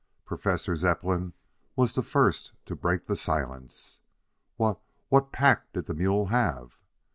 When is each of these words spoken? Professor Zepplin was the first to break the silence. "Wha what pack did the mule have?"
Professor 0.25 0.75
Zepplin 0.75 1.33
was 1.75 1.93
the 1.93 2.01
first 2.01 2.53
to 2.65 2.75
break 2.75 3.05
the 3.05 3.15
silence. 3.15 3.99
"Wha 4.57 4.77
what 5.09 5.31
pack 5.31 5.71
did 5.73 5.85
the 5.85 5.93
mule 5.93 6.25
have?" 6.33 6.79